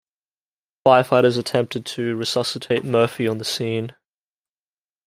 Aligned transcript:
Firefighters 0.83 1.37
attempted 1.37 1.85
to 1.85 2.15
resuscitate 2.15 2.83
Murphy 2.83 3.27
on 3.27 3.37
the 3.37 3.45
scene. 3.45 3.93